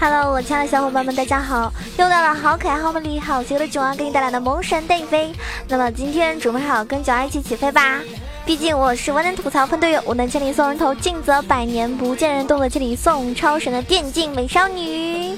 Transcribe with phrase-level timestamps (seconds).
[0.00, 1.70] Hello，我亲爱的小伙伴们，大家好！
[1.98, 5.34] 又到了好可爱、好美丽、好邪的九儿给你带来的萌神带飞。
[5.68, 8.00] 那么今天准备好跟九儿一起起飞吧！
[8.46, 15.36] 毕竟我是万能吐槽喷队友，我能千里送人头，尽则百年不见人，动作千里送超神的电竞美少女，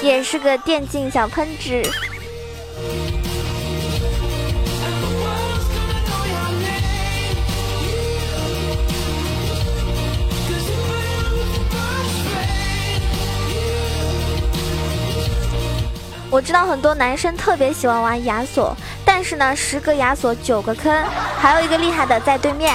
[0.00, 1.82] 也是个电竞小喷子。
[16.34, 20.92] 我知道很多男生特别喜欢玩亚索，但是呢，十个亚索九个坑，
[21.38, 22.74] 还有一个厉害的在对面。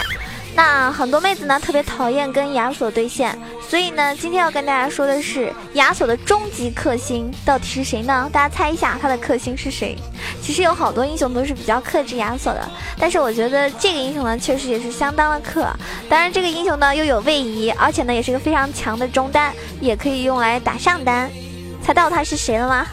[0.56, 8.30] 那很多妹子呢特别讨厌跟亚索对线，所以呢，今天要跟大家说的是亚索的终极克星到底是谁呢？
[8.32, 9.94] 大家猜一下他的克星是谁？
[10.42, 12.66] 其实有好多英雄都是比较克制亚索的，
[12.98, 15.68] 但是我觉得这个英雄呢确实也是相当的克。
[16.08, 21.30] 当然，这个英雄呢又有位移，而且呢也是一个非常强的中单，也可以用来打上单。
[21.84, 22.88] 猜到他是谁了吗？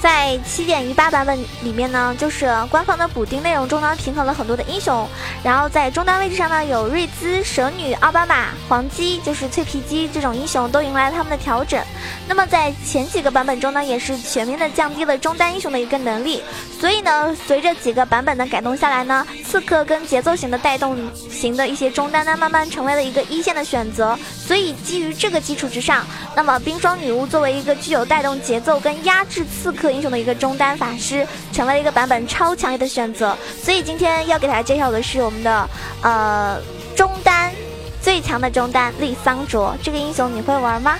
[0.00, 5.06] 在七点一八版本里面呢，就是官方的补丁内容中呢，平衡了很多的英雄。
[5.44, 11.78] 然后在中单位置上呢，有瑞兹、蛇女、奥巴马、黄鸡，就是脆皮鸡这种英雄都迎来了他们的调整。
[12.26, 16.42] 那么在前几个版本中呢，也是全面的降低了中单英雄的一个能力。
[16.80, 20.96] 所以呢，随着几个版本的改动下来呢，刺客跟节奏型的带动
[21.30, 24.18] 型的一些中单呢，慢慢成为了一个一线的选择。
[24.34, 29.89] 所以基于这个基础之上，那么冰霜女巫作为一个具有带动节奏跟压制刺客。
[29.92, 33.36] 英雄的一个中单法师，成为了一个版本超强烈的选择。
[33.62, 35.68] 所以今天要给大家介绍的是我们的
[36.02, 36.60] 呃
[36.96, 37.52] 中单
[38.00, 40.98] 最强的中单丽桑卓，这个英雄你会玩吗？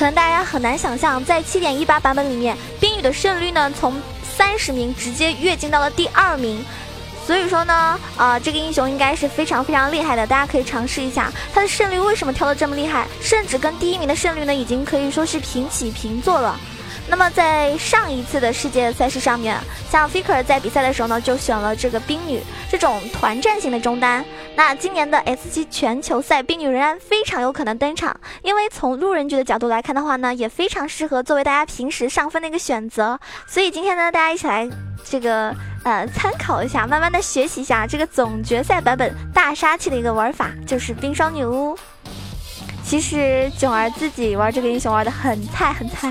[0.00, 4.00] 可能大家很难想象，在七点一八版本里面，冰雨的胜率呢，从
[4.34, 6.64] 三十名直接跃进到了第二名。
[7.26, 11.30] 所以说呢，啊，这个英雄应该是非常非常厉害的，大家可以尝试一下。
[11.52, 13.06] 他的胜率为什么跳的这么厉害？
[13.20, 16.58] 甚至跟第一名的胜率呢，已经可以说是平起平坐了。
[17.06, 19.54] 那么在上一次的世界赛事上面，
[19.90, 22.40] 像 Faker 在比赛的时候呢，就选了这个冰女
[22.70, 24.24] 这种团战型的中单。
[24.56, 33.18] 那今年的 S 七全球赛，冰女仍然非常有可能登场，因为从路人局的角度来看的话呢，也非常适合作为大家平时上分的一个选择。
[33.46, 34.68] 所以今天呢，大家一起来
[35.02, 41.76] 这个呃参考一下，慢慢的学习一下这个总决赛版本大杀器的一个玩法，就是冰霜女巫。
[42.84, 46.10] 其实囧儿自己玩这个英雄玩的很菜很菜。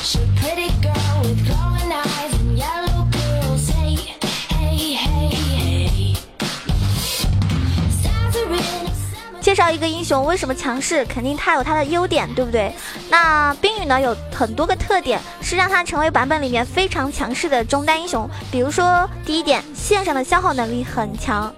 [0.00, 1.07] She's pretty girl.
[9.40, 12.70] 介绍一个英雄为什么强势，肯定他有他的优点，对不对？
[13.08, 18.28] 那冰雨呢，有很多个特点是让他成为版本里面非常强势的中单英雄。
[18.52, 21.50] 比如说，第一点，线上的消耗能力很强。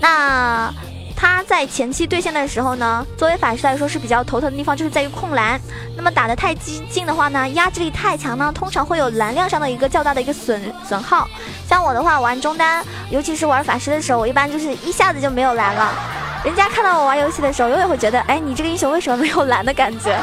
[0.00, 0.72] 那
[1.16, 5.58] 他在前期对线的时候呢，作为法师来说是比较头疼的地方，就是在于控蓝。
[5.96, 11.26] 那么打的太激进的话呢，压制力太强呢，通常会有蓝量上的一个较大的一个损损耗。
[11.66, 15.90] 像我的话，玩中单，尤其是玩法师的时候，我一般就是一下子就没有蓝了。
[16.44, 20.14] 人家看到我玩游戏的时候，永远会觉得，哎，你这个英雄为什么没有蓝的感觉？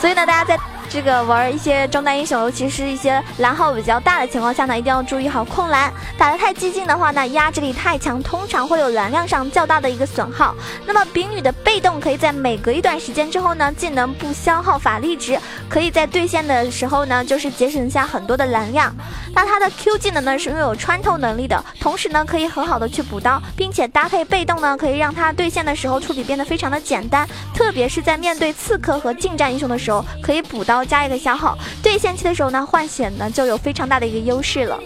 [0.00, 0.69] 所以呢，大家在。
[0.90, 5.90] 这个玩一些中单英雄，尤其是一些蓝耗比较大的情况下呢，一定要注意好控蓝。
[6.18, 10.52] 打得太激进的话呢，压制力太强，通常会有蓝量上较大的一个损耗。
[10.84, 15.38] 那么冰女的被动可以在每隔一段时间之后呢，技能不消耗法力值，
[15.68, 18.92] 可以在对线的时候呢，就是节省下很多的蓝量。
[19.32, 30.79] 那它的 Q 技能呢是拥有穿透能力的，同时呢可以很好的去补刀，并且搭配被动呢，可以让它对线的时候处理变得非常的简单，特别是在面对刺客和近战英雄的时候，可以补刀。
[30.84, 34.78] 加一个消耗，对线期的时候呢，换血呢就有非常大的一个优势了。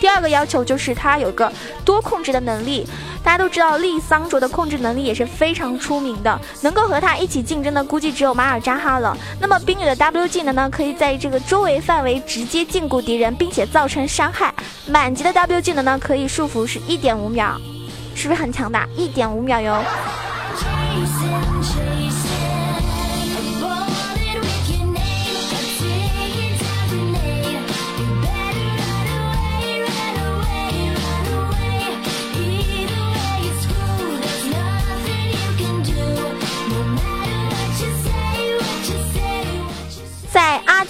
[0.00, 1.52] 第二个要求就是它有个
[1.84, 2.86] 多控制的能力。
[3.22, 9.14] 大家都知道，丽桑卓的控制能力也是非常出名的，能够和他一起竞争的估计只有马尔扎哈了。
[9.38, 14.54] 那么冰女的 W 技能呢，可以在这个周围范围直接禁锢敌人，并且造成伤害。
[14.86, 17.60] 满级的 W 技能呢，可以束缚是一点五秒，
[18.14, 18.88] 是不是很强大？
[18.96, 19.84] 一点五秒哟。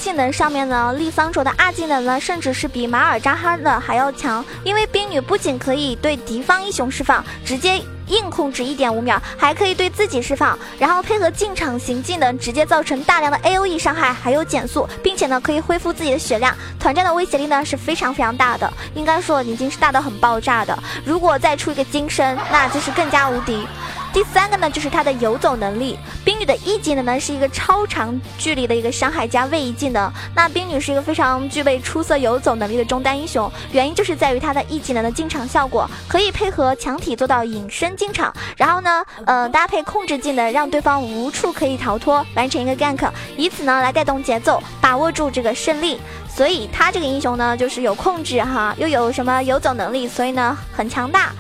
[0.00, 7.81] 技能上面呢，丽桑卓的二技能呢，甚至是比马尔扎哈的还要强，因为冰女不仅可以对敌方英雄释放，直接。
[8.11, 16.52] 硬控制一点五秒，还可以对自己释放，然后配合进场型技能，直接造成大量的 A O E 伤害，还有减速，并且呢可以恢复自己的血量。
[16.81, 20.76] 团战的威胁力呢是非常非常大的，应该说已经是大到很爆炸的。
[21.05, 23.64] 如果再出一个金身，那就是更加无敌。
[24.12, 25.97] 第三个呢，就是它的游走能力。
[26.25, 30.12] 冰女的 E 技能呢，是一个超长距离的一个伤害加位移技能。
[30.35, 46.01] 那冰女是一个非常具备出色游走能力的中单英雄，原因就是在于她的 E 技能的进场效果，可以配合墙体做到隐身进场，然后呢，呃，搭配控制技能，让对方无处可以逃脱，完成一个 gank，以此呢来带动节奏，把握住这个胜利。
[46.29, 51.31] 所以她这个英雄呢，就是有控制哈，又有什么游走能力，所以呢很强大。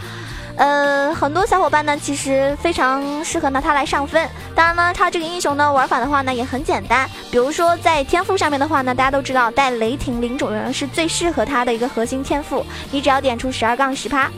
[0.60, 4.28] 呃，很多小伙伴呢，其实非常适合拿它来上分。
[4.54, 7.08] 当然呢，它这个英雄呢，玩法的话呢，也很简单。
[7.30, 12.62] 比如说在天赋上面的话呢，大家都知道带雷霆领主人是最适合它的一个核心天赋。
[12.90, 14.30] 你只要点出十二杠十趴。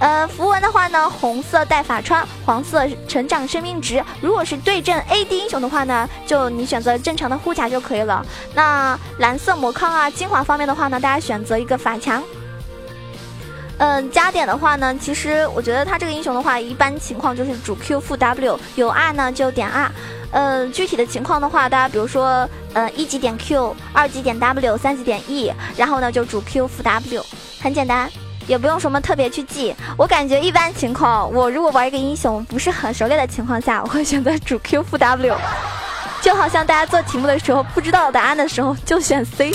[0.00, 4.02] 呃，符文的话呢，红色带法穿，黄色成长生命值。
[4.20, 8.26] 如果是对阵 AD 英雄的话呢，就你选择正常的护甲就可以了。
[8.52, 12.20] 那蓝色魔抗啊，精华方面的话呢，大家选择一个法强。
[13.78, 19.90] 嗯，加点的话呢，其实我觉得他这个英雄的话，一般情况就是主 Q 负 W，有 R 呢就点 R。
[20.34, 27.22] 嗯，具体的情况的话，大家比如说，嗯，一级点 Q，二级点 W，三级点 E，然后呢就主 Q 负 W，
[27.60, 28.08] 很简单，
[28.46, 29.74] 也不用什么特别去记。
[29.98, 35.36] 我感觉一般情况，我如果玩一个英雄不是很熟练的情况下，我会选择 主 Q 负 W，
[36.22, 39.52] 就好像大家做题目的时候不知道答案的时候就选 C。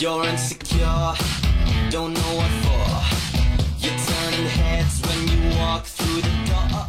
[0.00, 1.14] You're insecure,
[1.90, 2.86] don't know what for.
[3.80, 6.86] You're turning heads when you walk through the door.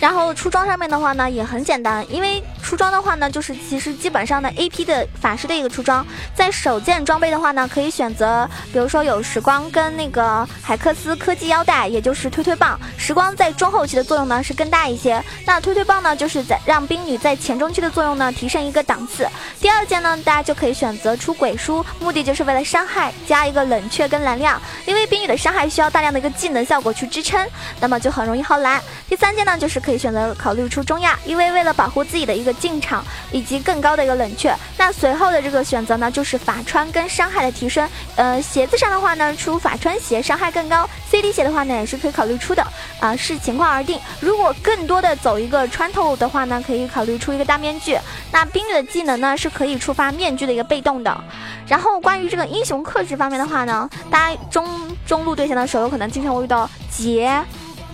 [0.00, 2.42] 然后出装上面的话呢，也很简单，因为。
[2.72, 12.80] 出装的话呢，就是其实基本上的 A P 的法师的一个出装，在手剑装备的话呢，可以选择，比如说有时光跟那个海克斯科技腰带，也就是推推棒。
[12.96, 19.28] 时光在中后期的作用呢是更大一些，那推推棒呢就是在让冰女在前中期的作用呢提升一个档次。
[19.60, 27.46] 第二件呢，大家就可以选择出鬼书，目的就是为了伤害加一个冷却跟蓝量，因为冰女的伤害需要大量的一个技能效果去支撑，
[27.80, 28.80] 那么就很容易耗蓝。
[29.10, 32.50] 第三件呢，就是可以选择考虑出中亚，因为为了保护自己的一个。
[32.62, 37.88] 进场以及更高的一个冷却，那随后的这个选择呢，就是法穿跟伤害的提升。
[38.14, 42.64] 呃，鞋子上的话呢，出法穿鞋伤害更高；CD 鞋的话呢，也是可以考虑出的
[43.00, 43.98] 啊，视情况而定。
[44.20, 47.98] 如果更多的走一个穿透的话呢，可以考虑出一个大面具。
[48.30, 51.24] 那冰女的技能呢，是可以触发面具的一个被动的。
[51.66, 54.64] 然后关于这个英雄克制方面的话呢，大家中
[55.04, 57.42] 中路对线的时候，有可能经常会遇到劫。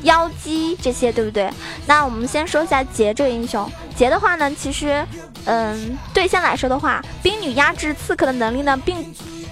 [0.05, 1.51] 妖姬这些对不对？
[1.88, 3.68] 那我们先说一下杰这个英雄。
[3.97, 5.04] 杰的话呢，其实，
[5.47, 8.97] 嗯，对线来说的话，冰女压制刺客的能力呢，并。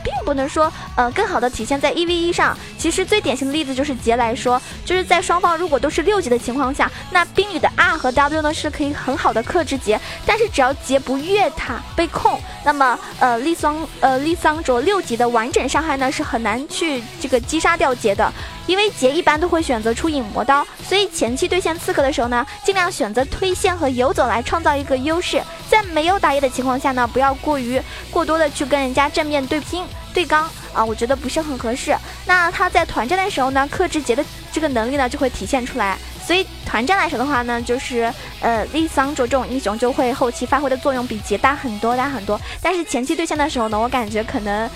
[0.06, 2.56] 并不能说，呃，更好的体现在一 v 一上。
[2.78, 10.00] 其实最典型的例子就是杰来说，就是在双方如果都是六级的情况下，那冰女的 R 和 W 呢是可以很好的克制杰。
[10.24, 18.32] 但是只要杰不越塔被控，那么呃丽桑呃丽桑卓六级的完整伤害呢是很难去这个击杀掉杰的，
[18.68, 25.42] 因为杰一般都会选择出影魔刀，所以前期对线刺客的时候呢，尽量选择推线和游走来创造一个优势。
[25.68, 27.80] 在没有打野的情况下呢，不要过于
[28.10, 31.96] 过多的去跟人家正面对拼对刚啊，我觉得不是很合适。
[32.26, 35.96] 那他在团战的时候呢，克制杰的这个能力呢就会体现出来。
[36.24, 42.40] 所以团战来说的话呢，就是呃丽桑卓这种英雄就会后期发挥的作用比杰大很多大很多。
[42.60, 44.68] 但是前期对线的时候呢，我感觉可能，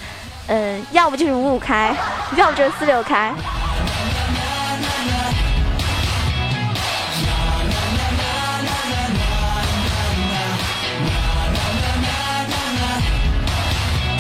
[0.47, 1.95] 嗯，要不就是五五开，
[2.37, 3.33] 要不就是四六开。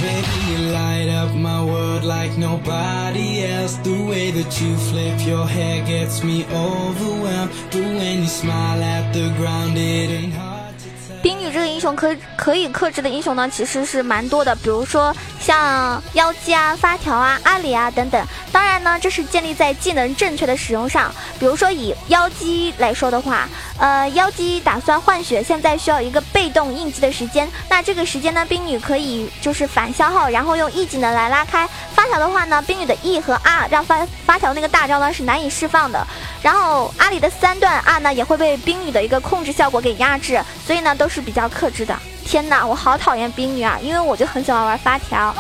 [0.01, 3.77] Baby, you light up my world like nobody else.
[3.77, 7.53] The way that you flip your hair gets me overwhelmed.
[7.71, 11.23] But when you smile at the ground it ain't hard to tell.
[11.51, 18.25] 这个英雄可可以克制的英雄呢，其实是蛮多的，比如说像妖姬啊、发条啊、阿里啊等等。
[18.53, 21.13] 当然呢，这是建立在技能正确的使用上。
[21.39, 23.49] 比如说以妖姬来说的话。
[23.81, 27.51] 呃，妖姬打算换血，现在需要一个被动应急的时间。
[27.71, 36.07] 那这个时间呢，冰女可以就是反消耗，然后用 E 技能来拉开发条的话呢，冰女的 E 和 R 让发发条那个大招呢是难以释放的。
[36.43, 41.97] 然后阿里的三段 R 呢也会被冰女的一个控制效果给压制，所以呢都是比较克制的。
[42.25, 45.35] 天哪，我好讨厌冰女啊，因为我就很喜欢玩发条。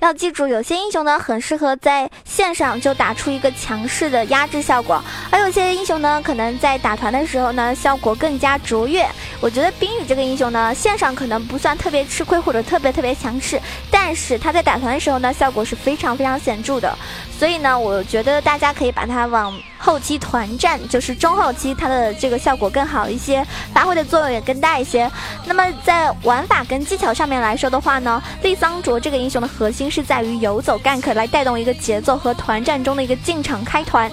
[0.00, 5.00] 要记住，有些英雄呢很适合在线上就打出一个强势的压制效果，
[5.32, 9.04] 而有一些英雄呢可能在打团的时候呢效果更加卓越。
[9.40, 13.60] 我觉得冰雨这个英雄呢线上可能不算特别吃亏或者特别特别强势，
[13.90, 16.96] 但是他在打团的时候呢效果是非常非常显著的。
[17.36, 25.10] 所以呢，我觉得大家可以把它往后期团战，就是中后期它的这个效果更好一些，发挥的作用也更大一些。
[25.44, 29.82] 那么在玩法跟技巧上面来说的话呢，丽桑卓这个英雄的核心。
[29.92, 34.10] 是在于游走 gank 来带动一个节奏和团战中的一个进场开团。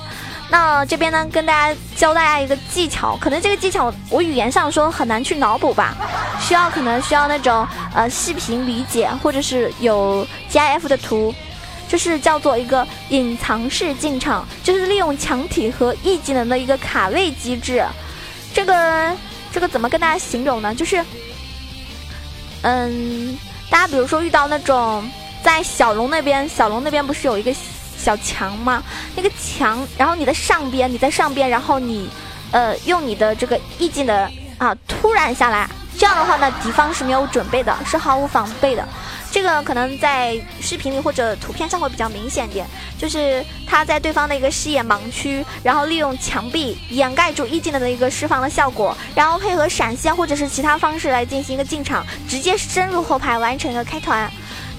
[0.52, 5.96] 那这边呢，跟大家教大家一个技巧，可能这个技巧我语言上说很难去脑补吧，
[6.42, 11.34] 需要可能需要那种呃视频理解，或者是有 GIF 的图，
[11.88, 17.86] 就是叫做一个隐藏式进场，就是利用墙体和 E 技能的一个卡位机制。
[18.54, 19.16] 这个
[19.52, 20.74] 这个怎么跟大家形容呢？
[20.74, 21.06] 就是
[22.64, 23.38] 嗯，
[23.70, 25.08] 大家比如说遇到那种。
[25.42, 27.56] 在小龙那边，小龙那边不是有一个
[28.00, 28.82] 小墙吗？
[29.16, 32.10] 那个墙，然后你的上边，你在上边，然后你，
[32.52, 38.88] 呃，用你的这个意境的啊，突然下来，这样的话呢，敌方是没有准备的，是毫无防备的。
[39.32, 42.66] 这个可能在视频里或者图片上会比较明显点，
[42.98, 54.28] 就是他在对方的一个视野盲区，然后利用墙壁掩盖住意境的一个释放的效果，然后配合闪现或者是其他方式来进行一个进场，直接深入后排完成一个开团。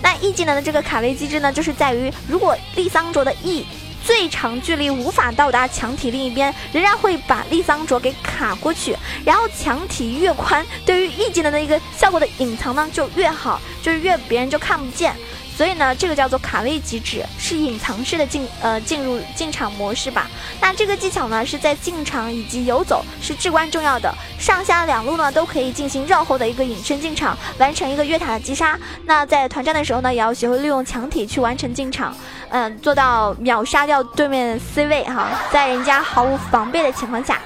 [0.03, 3.67] 那 E 技能的这个卡位机制呢，就是在于如果丽桑卓的 E
[4.03, 8.97] 最长距离无法到达墙体另一边，仍然会把丽桑卓给卡过去。
[9.25, 15.15] 然后墙体越宽，对于 E 技能的一个效果的隐藏呢就越好，就是越别人就看不见。
[15.61, 20.27] 所以呢，这个叫做卡位机制，是隐藏式的进呃进入进场模式吧。
[20.59, 28.79] 那这个技巧呢，是在进场以及游走是至关重要的，上下两路呢都可以进行绕后的一个隐身进场，完成一个越塔的击杀。
[29.05, 32.17] 那在团战的时候呢，也要学会利用墙体去完成进场，
[32.49, 37.39] 嗯，做到秒杀掉对面 C 位哈，在人家毫无防备的情况下。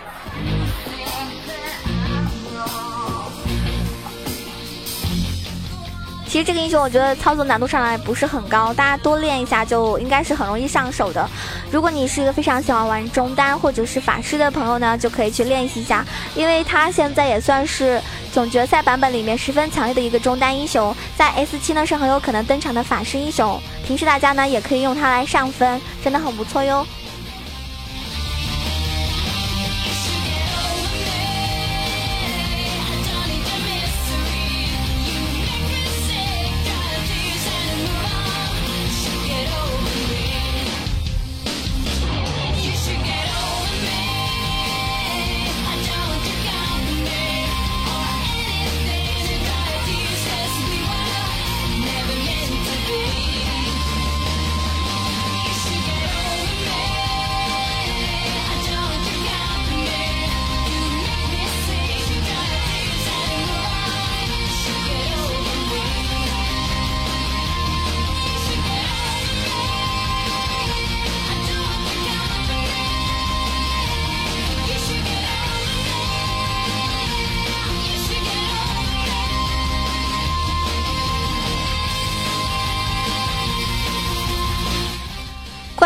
[6.34, 11.30] 其实这个英雄我觉得操作难度上来不是很高，大家多练一下就应该是很容易上手的。
[11.70, 23.56] 如果你是一个非常喜欢玩中单或者是法师的朋友呢，就可以去练习一下，因为他现在也算是总决赛版本里面十分强烈的一个中单英雄，在 S 七呢是很有可能登场的法师英雄。
[23.86, 26.84] 平时大家呢也可以用它来上分，真的很不错哟。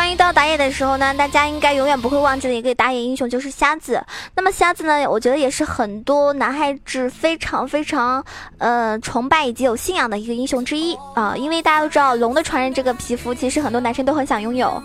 [0.08, 4.02] 关于到打野的时候呢，大家应该永远不会忘记的一个打野英雄就是瞎子。
[4.34, 8.24] 那么瞎子呢，我觉得也是很多男孩子非常非常
[8.56, 11.34] 呃崇拜以及有信仰的一个英雄之一啊。
[11.36, 14.82] 因为大家都知道龙的传人这个皮肤，其实很多男生都很想拥有，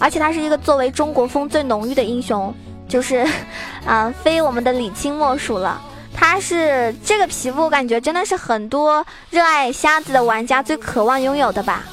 [0.00, 2.52] 而且他是一个作为中国风最浓郁的英雄，
[2.88, 3.24] 就是
[3.86, 5.80] 啊，非我们的李青莫属了。
[6.12, 11.84] 他是这个皮肤，我感觉真的是很多热爱瞎子的玩家最渴望拥有的吧。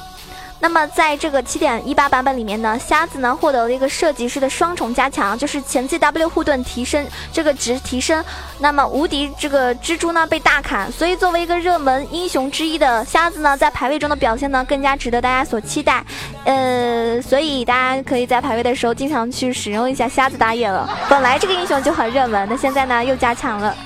[0.62, 8.24] 那么在这个七点一八版本里面呢，瞎子呢获得了一个设计师的双重加强，就是前期 W 护盾提升这个值提升，
[8.60, 16.04] 那么无敌这个蜘蛛呢被大砍，所以作为一个热门英雄之一的瞎子呢，在排位中的表现呢更加值得大家所期待，
[16.44, 20.88] 呃，所以大家可以在排位的时候经常去使用一下瞎子打野了。
[21.08, 23.76] 本来这个英雄就很热门，那现在呢又加强了。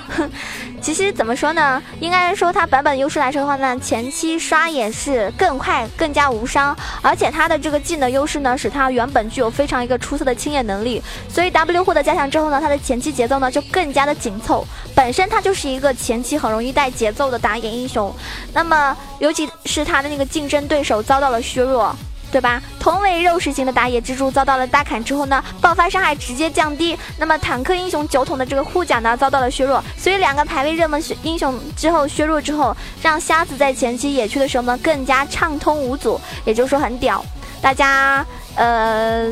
[0.87, 1.83] 其实怎么说呢？
[1.99, 11.03] 应该说它版本优势来说的话呢，前期刷野是更快、更加无伤，而且它的这个技能优势呢，使它原本具有非常一个出色的清野能力。
[11.29, 14.65] 所以 W 获得加强之后呢，它的前期节奏呢就更加的紧凑。
[14.95, 18.15] 本身它就是一个前期很容易带节奏的打野英雄。
[18.53, 21.93] 那么尤其是他的那个竞争对手遭到了削弱。
[22.37, 22.61] 对吧？
[22.79, 26.95] 同为肉食型的打野蜘蛛遭到了大砍之后呢，爆发伤害直接降低。
[27.17, 37.25] 那么坦克英雄酒桶的这个护甲呢遭到了削弱，所以两个排位热门英雄之后削弱之后，让瞎子在前期野区的时候呢更加畅通无阻，也就是说很屌。
[37.63, 38.23] 大家
[38.55, 39.27] 呃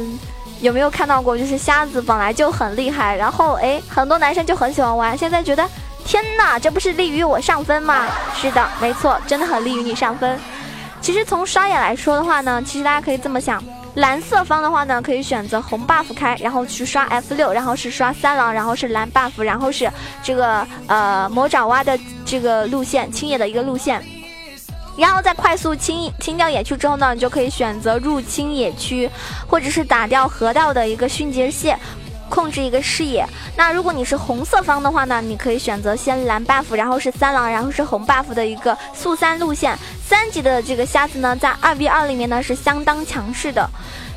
[0.62, 1.36] 有没有看到过？
[1.36, 5.68] 就是瞎子本来就很厉害，然后哎很多男生就很喜欢玩，现在觉得
[6.06, 8.06] 天哪，这不是利于我上分吗？
[8.34, 10.40] 是的，没错，真的很利于你上分。
[11.04, 13.62] 其实从刷野来说的话呢，其实大家可以这么想，
[13.96, 19.86] 蓝色方的话呢，可以选择红 buff 开，然后去刷 F 六，然后是刷三郎，然后是蓝 buff，然后是
[20.22, 24.02] 这个呃魔爪蛙的这个路线，清野的一个路线，
[24.96, 29.10] 然后再快速清清掉野区之后呢，你就可以选择入侵野区，
[29.46, 31.78] 或者是打掉河道的一个迅捷蟹。
[32.30, 33.24] 控制一个视野。
[33.54, 39.78] 那如果你是红色方的话呢，你可以选择先蓝 buff，然后是三郎，然后是红 buff 的一个速三路线。
[40.06, 43.68] 三级的这个瞎子呢，在二 v 二里面呢是相当强势的。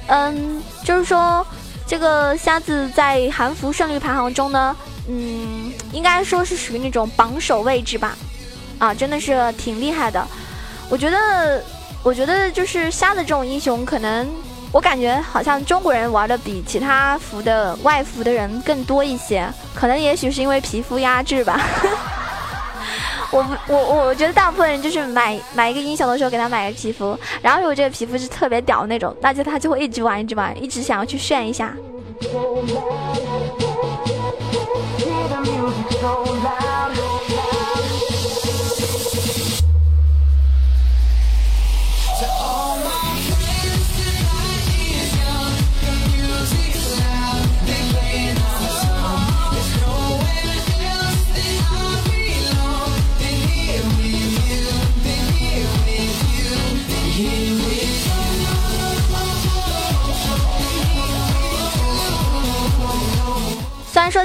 [0.07, 1.45] 嗯，就是说
[1.85, 4.75] 这个瞎子在韩服胜率排行中呢，
[5.07, 8.17] 嗯，应该说是属于那种榜首位置吧。
[8.79, 10.25] 啊，真的是挺厉害的。
[10.89, 11.63] 我觉得，
[12.03, 14.27] 我觉得就是瞎子这种英雄可能。
[14.73, 21.59] 我感觉好像中国人玩的比其他服的外服的人更多一些，可能也许是因为皮肤压制吧。
[23.31, 31.75] 我我我觉得大部分人就是买买一个英雄的时候给他买个皮肤，然后如果这个皮肤是特别屌那种，那就他就会一直玩一直玩，一直想要去炫一下。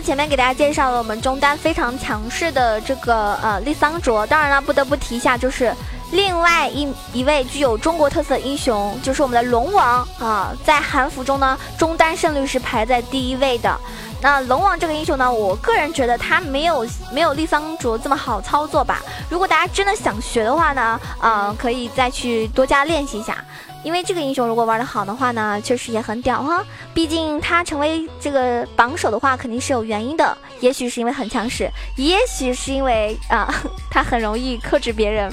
[0.02, 5.72] 前面给大家介绍了我们中单非常强势的这个呃丽桑卓，当然了，不得不提一下就是
[6.10, 13.78] 另外一一位具有中国特色的英雄，就是我们的龙王啊，在韩服中呢中单胜率是排在第一位的。
[14.20, 19.00] 那龙王这个英雄呢，我个人觉得他没有没有丽桑卓这么好操作吧。
[19.28, 23.44] 如果大家真的想学的话呢，呃，可以再去多加练习一下。
[23.82, 26.64] 因为这个英雄如果玩的好的话呢，确实也很屌哈。
[26.94, 30.36] 毕竟他成为这个榜首的话，肯定是有原因的。
[30.60, 33.52] 也许是因为很强势，也许是因为啊，
[33.90, 35.32] 他很容易克制别人。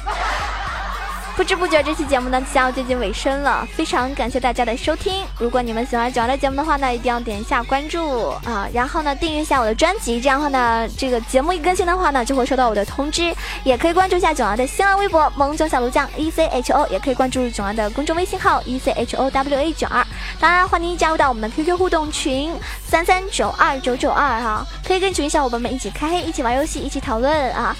[1.39, 5.23] 不知不觉，这期节目呢将要接近尾声了，非常感谢大家的收听。
[5.37, 13.33] 如果你们喜欢九儿的节目的话呢，一定要点一下关注啊，然后呢订阅一下我的专辑，这样的话呢，这个节目一更新的话呢，就会收到我的通知。
[13.63, 20.05] 也可以关注一下九儿的新浪微博“萌九小炉酱 E C H O”，也可以关注九儿的公众微信号 “E C H O W A 九二”。
[20.41, 22.53] 当然，欢迎加入到我们的 QQ 互动群
[22.85, 27.73] 三三九二九九二哈，可以跟群小伙伴们一起开黑，一起玩游戏，一起讨论啊。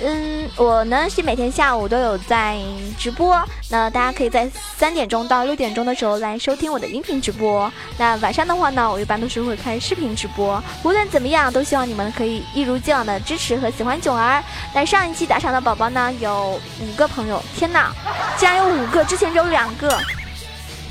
[0.00, 2.56] 嗯，我呢是每天下午都有在
[2.96, 3.36] 直播，
[3.68, 7.70] 那大家可以在三点钟到六点钟的时候来收听我的音频直播。
[7.96, 10.62] 那晚上的话呢，我一般都是会开视频直播。
[10.84, 14.42] 无论怎么样，都希望你们可以一如既往的支持和喜欢囧儿。
[14.72, 17.92] 那上一期打赏的宝宝呢，有五个朋友，天哪，
[18.36, 19.98] 竟然有五个，之前只有两个。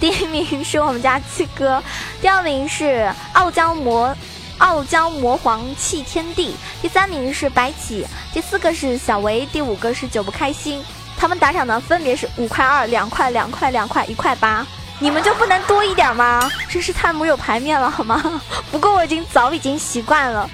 [0.02, 1.82] 第一名是我们家七哥，
[2.22, 4.14] 第二名是傲娇魔。
[4.60, 10.84] 傲娇魔皇弃天地，第三名是白起，第四个是小维，第五个是九不开心。
[11.18, 14.66] 他们打赏呢，分别是五块二、两块、两块、两块、一块八。
[15.00, 16.50] 你们就不能多一点吗？
[16.70, 18.42] 真是太没有排面了，好吗？
[18.72, 20.50] 不过我已经早已经习惯了。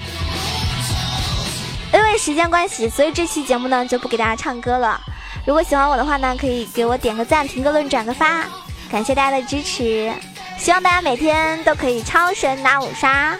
[1.94, 5.00] 因为时间关系，所以这期节目呢就不给大家唱歌了。
[5.46, 8.46] 如果喜欢我的话呢，可以给我点个赞、评个论、转个发，
[8.92, 10.12] 感谢大家的支持。
[10.58, 13.38] 希望大家每天都可以超神拿五杀。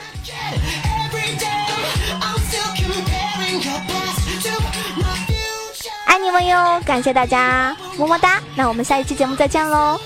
[6.06, 6.80] 爱你们哟！
[6.86, 8.42] 感谢大家，么么哒！
[8.56, 10.00] 那我们下一期节目再见喽。